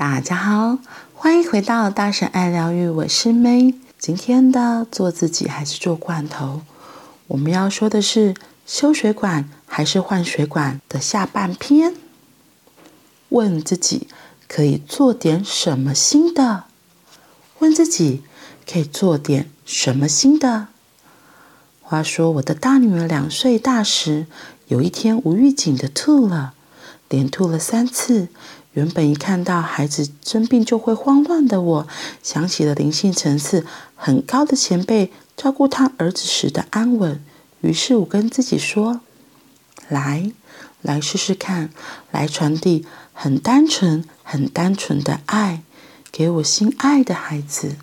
[0.00, 0.78] 大家好，
[1.12, 3.74] 欢迎回到大神爱疗愈，我是 May。
[3.98, 6.62] 今天的做自己还是做罐头？
[7.26, 8.34] 我们要说的是
[8.64, 11.96] 修水管还是换水管的下半篇。
[13.28, 14.08] 问自己
[14.48, 16.64] 可以做点什么新的？
[17.58, 18.22] 问自己
[18.66, 20.68] 可以做点什么新的？
[21.82, 24.26] 话说我的大女儿两岁大时，
[24.68, 26.54] 有一天无预警的吐了，
[27.10, 28.28] 连吐了三次。
[28.72, 31.88] 原本一看到孩子生病就会慌乱的我，
[32.22, 37.20] 想起了灵性层次很高的前辈照顾他儿子时的安稳。
[37.62, 39.00] 于是我跟自己说
[39.88, 40.30] ：“来，
[40.82, 41.70] 来试试看，
[42.12, 45.62] 来传递很单纯、很单纯的爱
[46.12, 47.76] 给我心爱的孩子。”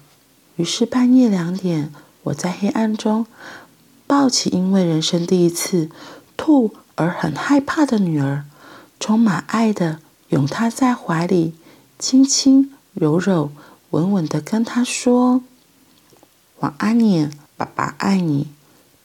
[0.55, 1.91] 于是半夜两点，
[2.23, 3.27] 我在黑暗中
[4.07, 5.89] 抱起因为人生第一次
[6.37, 8.45] 吐而很害怕的女儿，
[8.99, 9.99] 充满爱的。
[10.29, 11.55] 拥他在怀里，
[11.97, 13.51] 轻轻柔柔、
[13.91, 15.41] 稳稳的跟他说
[16.59, 18.47] ：“晚安，你，爸爸爱你，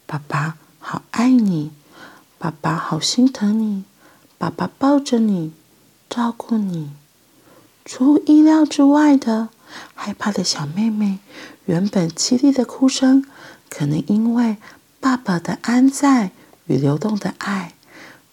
[0.04, 1.70] 爸爸好爱你，
[2.38, 3.84] 爸爸好心疼你，
[4.36, 5.52] 爸爸抱着你，
[6.10, 6.90] 照顾你。”
[7.84, 9.48] 出乎意料之外的，
[9.94, 11.18] 害怕的小妹妹
[11.66, 13.24] 原本凄厉的哭声，
[13.70, 14.56] 可能因为
[15.00, 16.32] 爸爸的安在
[16.66, 17.74] 与流动的爱，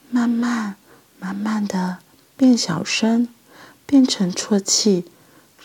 [0.10, 0.76] 慢慢、
[1.20, 1.98] 慢慢的。
[2.40, 3.28] 变小声，
[3.86, 5.04] 变成啜泣，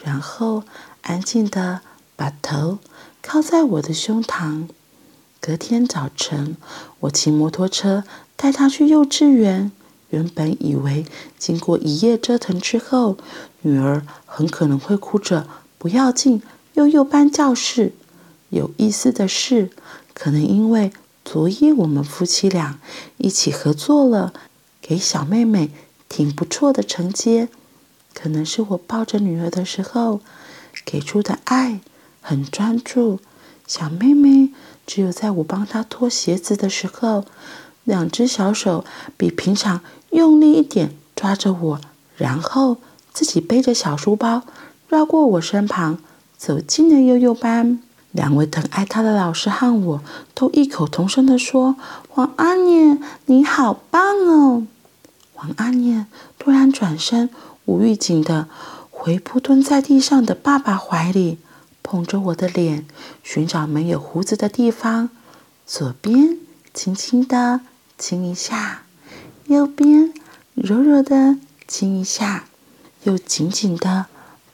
[0.03, 0.65] 然后
[1.03, 1.83] 安静地
[2.17, 2.81] 把头
[3.23, 4.67] 靠在我的胸膛。
[5.41, 6.57] 隔天早晨，
[6.99, 8.03] 我骑摩托车
[8.35, 9.71] 带她去幼稚园。
[10.11, 11.07] 原本以为
[11.39, 13.19] 经过一夜折腾之后，
[13.61, 15.47] 女儿很可能会哭着
[15.79, 17.93] 不要进幼幼班教室。
[18.49, 19.71] 有意思的是，
[20.13, 20.93] 可能因为
[21.25, 22.81] 昨夜我们夫妻俩
[23.19, 24.33] 一起合作了，
[24.83, 25.71] 给小妹妹。
[26.15, 27.49] 挺不错的承接，
[28.15, 30.21] 可能是我抱着女儿的时候
[30.85, 31.81] 给出的爱
[32.21, 33.19] 很专注。
[33.67, 34.53] 小妹妹
[34.87, 37.25] 只有在我帮她脱鞋子的时候，
[37.83, 38.85] 两只小手
[39.17, 39.81] 比平常
[40.11, 41.81] 用力一点抓着我，
[42.17, 42.77] 然后
[43.13, 44.45] 自己背着小书包
[44.87, 45.99] 绕过我身旁
[46.37, 47.83] 走进了悠悠班。
[48.13, 50.01] 两位疼爱她的老师和我
[50.33, 51.75] 都异口同声地说
[52.09, 54.69] ：“黄阿念，你好棒哦！”
[55.35, 56.07] 王阿念
[56.39, 57.29] 突然转身，
[57.65, 58.49] 无预警地
[58.91, 61.39] 回扑蹲在地上的爸爸怀里，
[61.83, 62.87] 捧着我的脸，
[63.23, 65.11] 寻找没有胡子的地方，
[65.67, 66.39] 左边
[66.73, 67.61] 轻轻地
[67.99, 68.83] 亲一下，
[69.47, 70.15] 右边
[70.55, 72.45] 柔柔地亲一下，
[73.03, 74.07] 又紧紧地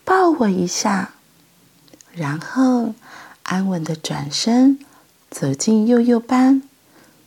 [0.05, 1.13] 抱我一下，
[2.13, 2.95] 然后
[3.43, 4.79] 安稳地转身
[5.31, 6.63] 走进幼幼班。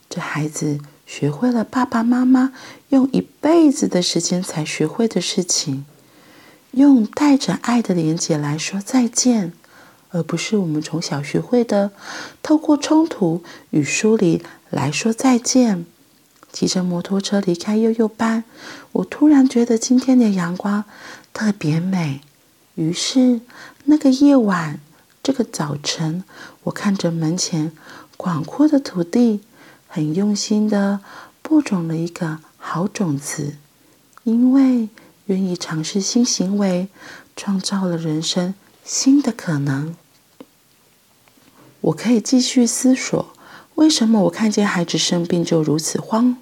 [0.10, 0.80] 这孩子。
[1.16, 2.54] 学会了爸爸妈妈
[2.90, 5.86] 用一辈子的时间才学会的事情，
[6.72, 9.54] 用带着爱的连结来说再见，
[10.10, 11.92] 而不是我们从小学会的
[12.42, 14.42] 透过冲突与疏离
[14.72, 15.86] 来说再见。
[16.52, 18.44] 骑着摩托车离开幼幼班，
[18.94, 20.84] 我突然觉得今天的阳光
[21.32, 22.22] 特别美。
[22.74, 23.42] 于是
[23.84, 24.80] 那个夜晚，
[25.22, 26.24] 这个早晨，
[26.64, 27.72] 我看着门前
[28.18, 29.42] 广阔的土地。
[29.96, 31.02] 很用心的
[31.44, 33.58] 播种了一个好种子，
[34.24, 34.90] 因为
[35.28, 36.88] 愿意尝试新行为，
[37.36, 39.96] 创造了人生新的可能。
[41.82, 43.36] 我可以继续思索，
[43.76, 46.38] 为什么我看见孩子生病就如此慌？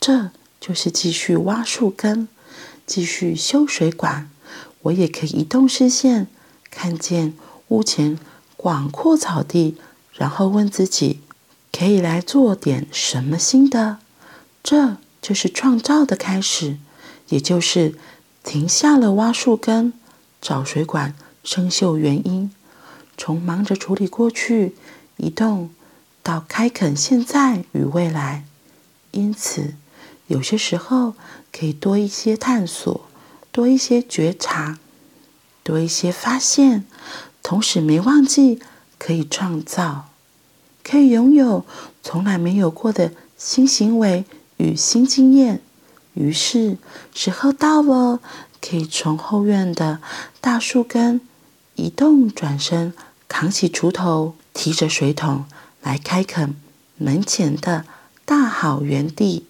[0.00, 2.26] 这就是继续挖树根，
[2.84, 4.28] 继续修水管。
[4.82, 6.26] 我也可以移动视线，
[6.68, 7.34] 看见
[7.68, 8.18] 屋前
[8.56, 9.76] 广阔草地，
[10.12, 11.20] 然后问自己。
[11.80, 14.00] 可以来做点什么新的？
[14.62, 16.76] 这就是创造的开始，
[17.30, 17.94] 也就是
[18.44, 19.94] 停下了挖树根、
[20.42, 22.54] 找水管生锈原因，
[23.16, 24.76] 从忙着处理过去，
[25.16, 25.70] 移动
[26.22, 28.44] 到开垦现在与未来。
[29.12, 29.72] 因此，
[30.26, 31.14] 有些时候
[31.50, 33.08] 可以多一些探索，
[33.50, 34.78] 多一些觉察，
[35.62, 36.84] 多一些发现，
[37.42, 38.60] 同时没忘记
[38.98, 40.09] 可以创造。
[40.82, 41.64] 可以拥有
[42.02, 44.24] 从来没有过的新行为
[44.56, 45.60] 与新经验，
[46.14, 46.76] 于是
[47.14, 48.20] 时候到了，
[48.60, 50.00] 可以从后院的
[50.40, 51.20] 大树根
[51.76, 52.92] 移动转身，
[53.28, 55.44] 扛起锄头，提着水桶
[55.80, 56.54] 来开垦
[56.96, 57.84] 门前的
[58.24, 59.46] 大好园地。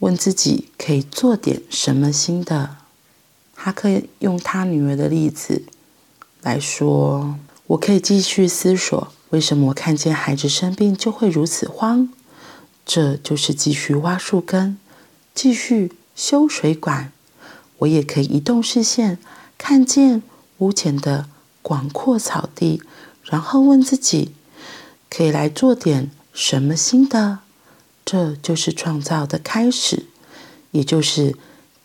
[0.00, 2.76] 问自己可以做点什么新的？
[3.54, 5.62] 哈克用他女儿的例子
[6.42, 7.38] 来说。
[7.68, 12.08] 我可以继续思索，为什么我看见孩子生病就会如此慌？
[12.84, 14.78] 这就是继续挖树根，
[15.34, 17.12] 继续修水管。
[17.78, 19.18] 我也可以移动视线，
[19.58, 20.22] 看见
[20.58, 21.28] 屋前的
[21.60, 22.80] 广阔草地，
[23.24, 24.32] 然后问自己，
[25.10, 27.40] 可以来做点什么新的？
[28.04, 30.06] 这就是创造的开始，
[30.70, 31.34] 也就是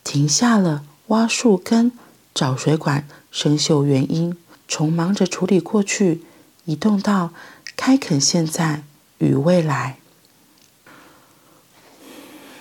[0.04, 1.92] 停下了挖树根、
[2.36, 4.38] 找水管、生锈原因，
[4.72, 6.22] 从忙着处理过去，
[6.64, 7.32] 移动到
[7.76, 8.84] 开垦现在
[9.18, 9.98] 与未来。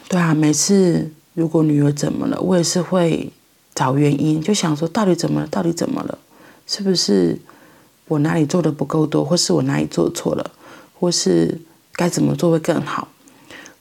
[0.08, 3.32] 对啊，每次如果女儿怎么了，我也是会
[3.76, 5.46] 找原因，就想说到底怎么了？
[5.46, 6.18] 到底怎么了？
[6.66, 7.38] 是不是
[8.08, 10.50] 我哪里做的不够多，或是我哪里做错了，
[10.98, 11.60] 或是
[11.92, 13.06] 该怎么做会更好？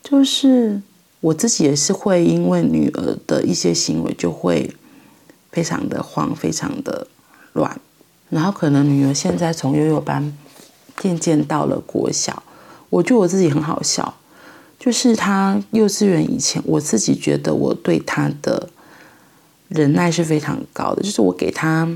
[0.03, 0.83] 就是
[1.21, 4.71] 我自己也是会因为女儿的一些行为就会
[5.51, 7.07] 非常的慌，非常的
[7.53, 7.81] 乱。
[8.29, 10.37] 然后可能女儿现在从幼幼班
[10.97, 12.43] 渐渐到了国小，
[12.89, 14.13] 我觉得我自己很好笑，
[14.79, 18.69] 就是她幼稚园以前，我自己觉得我对她的
[19.67, 21.87] 忍耐是非常高的，就是我给她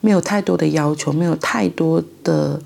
[0.00, 2.60] 没有太多的要求，没有太多的。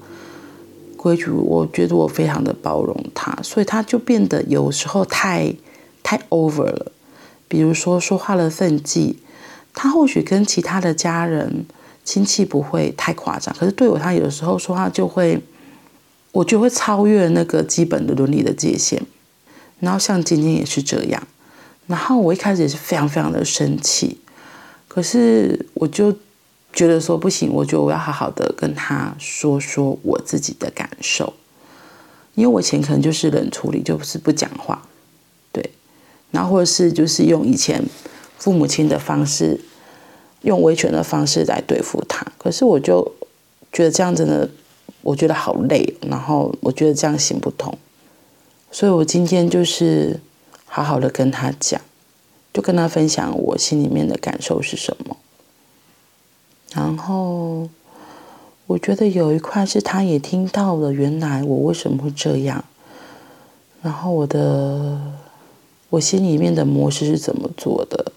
[0.96, 5.54] 规矩，我觉得我非常的包容她，所以她就变得有时候太
[6.02, 6.90] 太 over 了。
[7.46, 9.20] 比如说说话的分际，
[9.72, 11.64] 她或许跟其他的家人
[12.06, 15.38] 亲戚不会太夸张，可是对我，他有的时候说话就会，
[16.32, 19.02] 我就会超越那个基本的伦理的界限。
[19.80, 21.22] 然后像今天也是这样，
[21.86, 24.18] 然后我一开始也是非常非常的生气，
[24.88, 26.16] 可是我就。
[26.72, 31.32] 觉得说不行，我觉得我要好好的跟他说说我自己的感受，
[32.34, 34.86] 因为我以前可能就是冷处理，就是不讲话，
[35.52, 35.70] 对，
[36.32, 37.82] 然后或者是就是用以前
[38.36, 39.58] 父母亲的方式，
[40.46, 43.12] 用维权的方式来对付他，可是我就
[43.72, 44.48] 觉得这样真的，
[45.02, 47.76] 我觉得好累，然后我觉得这样行不通，
[48.70, 50.20] 所以我今天就是
[50.64, 51.80] 好好的跟他讲，
[52.54, 55.16] 就跟他分享我心里面的感受是什么。
[56.72, 57.68] 然后，
[58.68, 62.64] 我觉得有一块是他也听到了，原来我为什么会这样。
[63.82, 65.00] 然后我的
[65.90, 68.12] 我心里面的模式是怎么做的。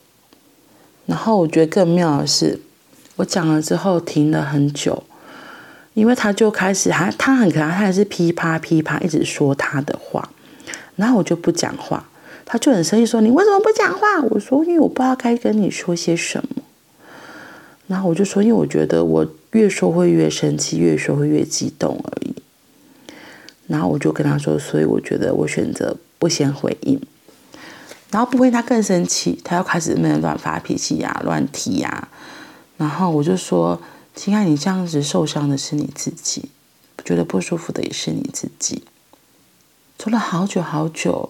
[1.10, 2.60] 然后我觉得更妙的是，
[3.16, 5.02] 我讲了之后停了很久，
[5.96, 10.30] 因为他就开始，还他很可爱，他还是噼啪噼啪一直说他的话。
[10.96, 12.08] 然后我就不讲话，
[12.46, 16.62] 他就很生气说：“你为什么不讲话？”我说：“因为我不知道该跟你说些什么。”
[17.88, 22.36] 然后我就说，因为我觉得我越说会越生气，越说会越激动而已。
[23.66, 27.02] 然后我就跟他说，所以我觉得我选择不先回应。
[28.12, 32.08] 然后不会，他更生气，他又开始那乱发脾气呀、乱踢呀、
[32.78, 33.80] 然后我就说，
[34.16, 36.50] 亲爱，你这样子受伤的是你自己，
[37.06, 38.84] 觉得不舒服的也是你自己。
[40.00, 41.30] 说了好久好久，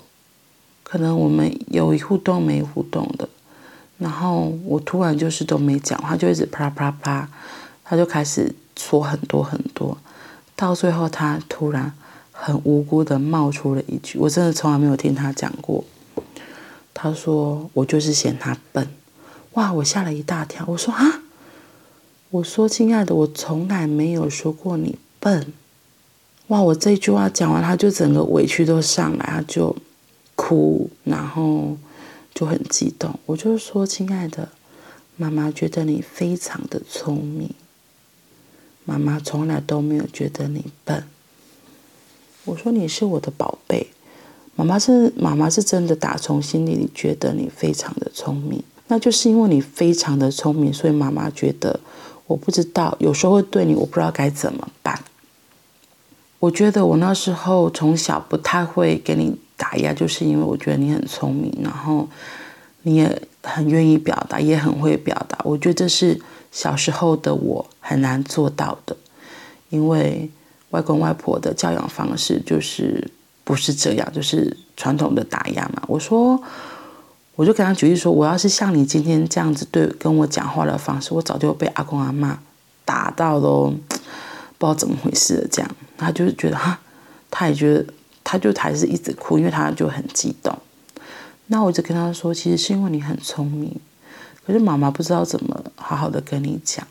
[0.83, 3.27] 可能我们有互动没互动的。
[3.97, 7.27] 然后我突然就是都没讲，话就一直啪啪啪，
[7.83, 9.97] 他就开始说很多很多，
[10.55, 11.91] 到最后他突然
[12.31, 15.83] 很无辜的冒出了一句，我真的从来没有听他讲过。
[17.01, 18.87] 他说：“我就是嫌他笨。”
[19.53, 20.65] 哇，我吓了一大跳。
[20.67, 21.23] 我说：“啊？”
[22.31, 25.53] 我说：“亲爱的，我从来没有说过你笨。”
[26.47, 29.75] 哇，我这句话讲完，他就整个委屈都上来，他就
[30.35, 31.77] 哭，然后。
[32.31, 34.47] 就很激动，我就说：“亲爱的，
[35.17, 37.53] 妈妈觉得你非常的聪明，
[38.85, 41.03] 妈妈从来都没有觉得你笨。”
[42.45, 43.87] 我说：“你是我的宝贝，
[44.59, 51.79] 妈妈是妈妈是真的打从心里里觉得你非常的聪明，那就是因为你非常的聪明，所以妈妈觉得
[52.27, 55.01] 我不知道，有时候会对你，我不知道该怎么办。
[56.39, 62.07] 我觉得我那时候从小不太会给你。”打压就是因为我觉得你很聪明，然后
[62.83, 65.37] 你也很愿意表达，也很会表达。
[65.43, 66.17] 我觉得这是
[66.49, 68.95] 小时候的我很难做到的，
[69.69, 70.31] 因为
[70.69, 73.11] 外公外婆的教养方式就是
[73.49, 75.81] 不是这样，就是传统的打压嘛。
[75.87, 76.39] 我说，
[77.33, 82.35] 我就跟他举例说，我要是像你今天这样子对跟我讲话的方式，我早就被阿公阿嬷
[82.85, 83.73] 打到都
[84.59, 85.47] 不知道怎么回事了。
[85.51, 86.79] 这样，他就觉得哈，
[87.31, 87.83] 他也觉得。
[88.21, 90.55] 他就还是一直哭，因为他就很激动。
[91.47, 93.75] 那我就跟他说，其实是因为你很聪明，
[94.45, 96.85] 可是妈妈不知道怎么好好的跟你讲，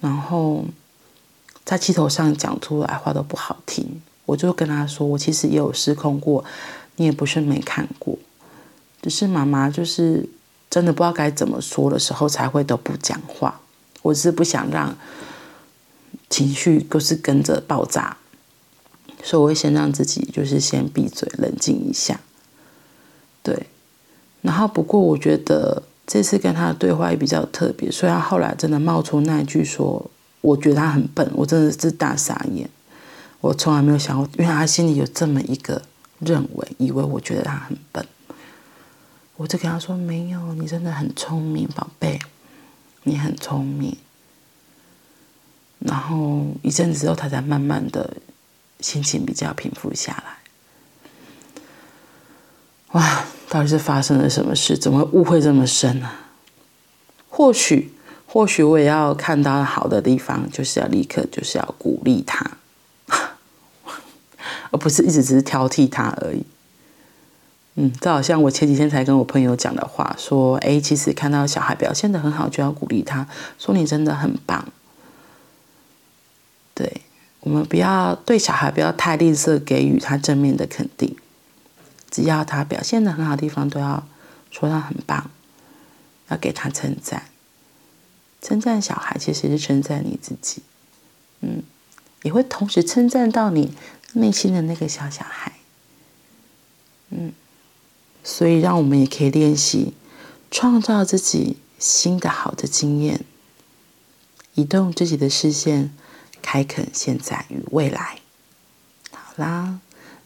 [0.00, 0.64] 然后
[1.64, 4.02] 在气头上讲出来话都不好听。
[4.26, 6.44] 我就跟他说，我其实也有失控过，
[6.96, 8.18] 你也不是没看过，
[9.00, 10.28] 只是妈妈就是
[10.68, 13.60] 真的不知道该怎么说的时候才会都不讲话。
[14.02, 14.96] 我是不想让
[16.28, 18.18] 情绪都是跟着爆炸。
[19.24, 22.20] 所以我会先让自己就是先闭嘴，冷静一下。
[23.42, 23.66] 对，
[24.42, 30.08] 然后不过我觉得这次跟他的对话也比较特别，所以他后来真的冒出那一句说
[30.42, 32.70] ：“我觉得他很笨。”我真的是大傻眼。
[33.46, 35.82] 我从来没有想过，原来他心里有这么一个
[36.18, 38.04] 认为，以为我觉得他很笨。
[39.36, 42.18] 我就跟他说：“没有，你真的很聪明，宝贝，
[43.04, 43.96] 你很聪明。”
[45.78, 48.16] 然后一阵子之后，他才慢慢的
[48.80, 50.38] 心情比较平复下来。
[52.92, 53.24] 哇！
[53.48, 54.76] 到底是发生了什么事？
[54.76, 56.30] 怎么会误会这么深呢、啊？
[57.30, 57.92] 或许，
[58.26, 62.44] 或许我也要看到好的地方，就是要立刻，就是要鼓励他，
[64.76, 66.44] 而不是一直只是挑剔他而已。
[67.76, 73.26] 嗯，这好像我前几天才跟我朋友讲的话，说：哎，其实看到小孩表现得很好，就要鼓励他，
[73.58, 74.68] 说你真的很棒。
[76.74, 77.00] 对，
[77.40, 81.16] 我们不要对小孩不要太吝啬，给予他正面的肯定。
[82.10, 84.06] 只要他表现得很好的地方，都要
[84.50, 85.30] 说他很棒，
[86.28, 87.24] 要给他称赞。
[88.42, 90.62] 称赞小孩，其实是称赞你自己，
[91.40, 91.62] 嗯，
[92.22, 93.74] 也会同时称赞到你
[94.14, 95.52] 内心的那个小小孩，
[97.10, 97.32] 嗯。
[98.24, 99.94] 所以，让我们也可以练习
[100.50, 103.24] 创造自己新的好的经验，
[104.54, 105.92] 移动自己的视线，
[106.42, 108.18] 开垦现在与未来。
[109.12, 109.80] 好啦。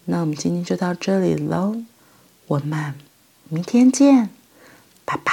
[0.06, 1.82] 那我们今天就到这里喽，
[2.46, 2.94] 我们
[3.48, 4.30] 明天见，
[5.04, 5.32] 拜拜。